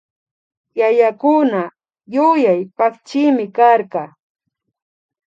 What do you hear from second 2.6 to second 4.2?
pakchimi karka